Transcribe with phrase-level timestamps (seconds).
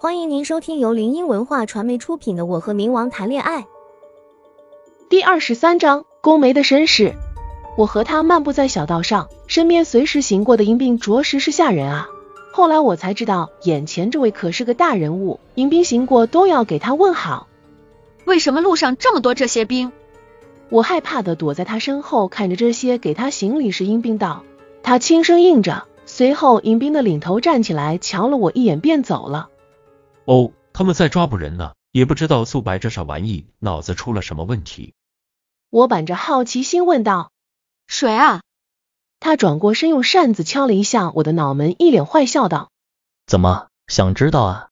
[0.00, 3.62] 欢迎您收听由林音文化传媒出品的《我和冥王谈恋爱》
[5.10, 7.14] 第二十三章宫梅的身世。
[7.76, 12.08] 我和他漫步在小道上，身边随时行过的迎兵着实是吓人啊。
[12.52, 17.48] 后来我才知道，眼前这位可是个大人物，迎宾行过都要给他问好。
[18.24, 19.90] 为什么路上这么多这些兵？
[20.68, 24.44] 我害怕的躲在他身后，看着这些给他行礼时，迎兵道。
[24.84, 29.48] 他轻声应着，随后迎宾的领头站起来，瞧了我一眼便走了。
[30.28, 34.92] 哦，他们在抓捕人呢，也不知道素白这傻玩意脑子出了什么问题。
[35.70, 37.32] 我板着好奇心问道
[37.88, 38.42] ：“谁啊？”
[39.20, 42.70] 他转过身，用扇子敲了一下我的脑门，一脸坏笑道
[43.26, 44.68] ：“怎么想知道啊？”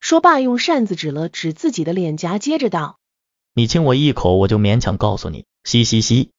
[0.00, 2.98] 说罢，用扇子指了指自己的脸颊，接着道
[3.52, 5.44] ：“你亲我一口，我就勉强告诉你。
[5.62, 6.30] 嘻嘻嘻。”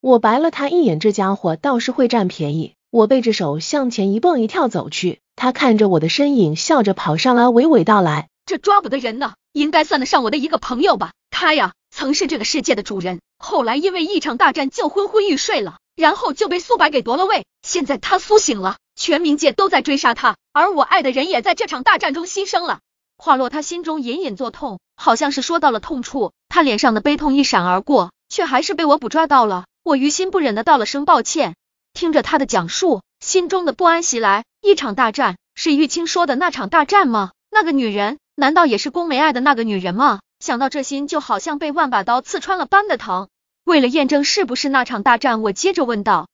[0.00, 2.74] 我白了他一眼，这家伙倒是会占便宜。
[2.92, 5.20] 我背着手向前一蹦一跳走去。
[5.34, 11.12] 他看着我的身影，笑着跑上来，娓娓道来：“这抓捕的人呢，应该算得上我的一个朋友吧？
[11.30, 17.46] 他呀，曾是这个世界的主人，后来因为一场大战就昏昏欲睡了，然后就被苏白给夺了位。
[17.66, 22.80] 现在他苏醒了，全冥界都在追杀他，而我爱的人也在这场大战中牺牲了。”
[23.16, 29.64] 话落，他心中隐隐作痛，好像是说到了痛处，他脸上的悲痛一闪而过，却还是被我捕抓到了。
[29.82, 31.54] 我于心不忍的道了声抱歉。
[31.92, 34.44] 听着他的讲述，心中的不安袭来。
[34.60, 37.32] 一场大战是玉清说的那场大战吗？
[37.50, 40.20] 那个女人难道也是宫梅爱的那个女人吗？
[40.38, 43.28] 想到这心就好像被万把刀刺穿了般的疼。
[43.64, 46.28] 为了验证是不是那场大战，我接着问道：“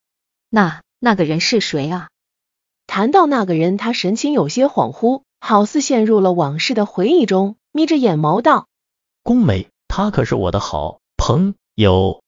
[0.48, 2.08] 那那个人是谁啊？”
[2.86, 8.66] 谈到那个人，他神情有些恍惚，好似陷入了往事的回忆中，眯着眼眸道
[9.22, 12.22] ：“宫梅，她可是我的好朋友。”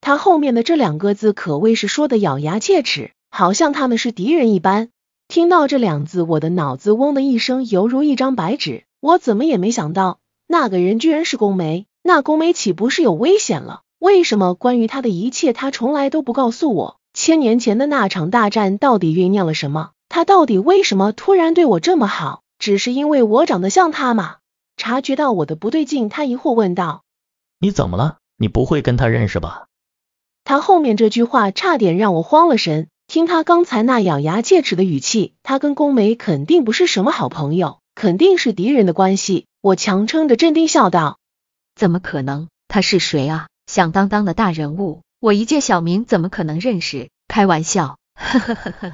[0.00, 4.88] 他后面的这两个字可谓是说的咬牙切齿，好像他们是敌人一般。
[5.28, 8.84] 听到这两字，我的脑子嗡的一声，犹如一张白纸。
[9.00, 11.86] 我怎么也没想到，那个人居然是宫梅。
[12.02, 13.82] 那宫梅岂不是有危险了？
[13.98, 16.96] 为什么关于他的一切，他从来都不告诉我？
[17.12, 19.90] 千年前的那场大战到底酝酿了什么？
[20.08, 22.42] 他到底为什么突然对我这么好？
[22.58, 24.36] 只是因为我长得像他吗？
[24.76, 27.02] 察觉到我的不对劲，他疑惑问道
[27.60, 28.16] ：“你怎么了？
[28.36, 29.66] 你不会跟他认识吧？”
[30.44, 32.88] 他后面这句话差点让我慌了神。
[33.06, 39.46] 听他刚才那咬牙切齿的语气，他跟宫梅肯定不是什么好朋友，肯定是敌人的关系。
[39.60, 41.18] 我强撑着镇定笑道
[41.74, 42.46] ：“怎么可能？
[42.68, 43.48] 他是谁啊？
[43.66, 47.10] 响当当的大人物，我一介小民怎么可能认识？
[47.26, 48.92] 开玩笑，呵呵呵呵。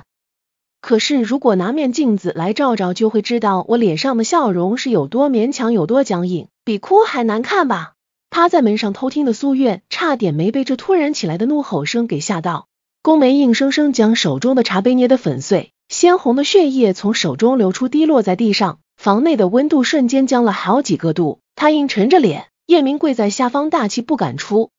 [0.81, 7.93] 可是如果拿面镜子来照照，就会知道我脸上的笑容是有多勉强，有多僵硬，比哭还难看吧？”
[8.31, 12.67] 趴在门上偷听的苏月差点没被这突然起来的怒吼声给吓到。
[13.01, 18.79] 宫梅硬生生将手中的茶杯捏得粉碎，鲜红的血液从手中流出，滴落在地上。
[18.99, 21.41] 房内的温度瞬间降了好几个度。
[21.55, 24.71] 他硬沉着脸，叶明跪在下方，大气不敢出。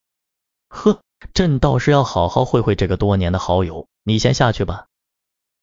[0.68, 1.00] 呵，
[1.34, 3.88] 朕倒是要好好会会这个多年的好友。
[4.04, 4.86] 你先下去吧。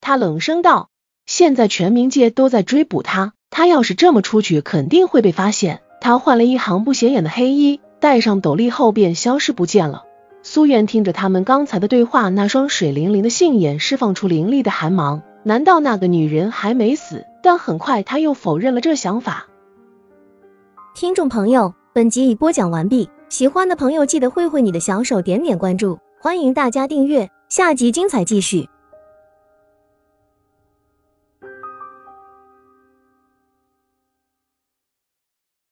[0.02, 0.90] 他冷声道。
[1.26, 5.82] 现在全冥界都在追捕他，他要是这么出去，肯定会被发现。
[6.02, 10.04] 他换了一行不显眼的黑衣，戴上斗笠后便消失不见了。
[10.44, 15.24] 苏媛听着他们刚才的对话，那双水灵灵的杏眼释放出凌厉的寒芒。
[15.42, 17.26] 难道那个女人还没死？
[17.42, 19.48] 但很快他又否认了这想法。
[20.94, 28.70] 听众朋友，本集已播讲完毕，喜欢的朋友记得挥挥你的小手，点点关注，欢迎大家订阅，下集精彩继续。